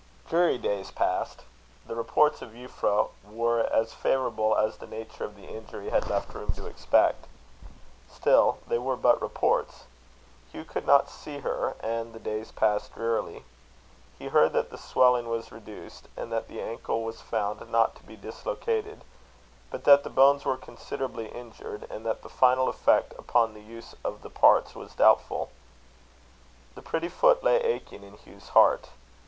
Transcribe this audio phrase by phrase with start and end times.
[0.27, 1.43] Dreary days passed.
[1.85, 6.33] The reports of Euphra were as favourable as the nature of the injury had left
[6.33, 7.27] room to expect.
[8.09, 9.83] Still they were but reports:
[10.51, 13.43] Hugh could not see her, and the days passed drearily.
[14.17, 18.03] He heard that the swelling was reduced, and that the ankle was found not to
[18.03, 19.03] be dislocated,
[19.69, 23.93] but that the bones were considerably injured, and that the final effect upon the use
[24.03, 25.51] of the parts was doubtful.
[26.73, 28.89] The pretty foot lay aching in Hugh's heart.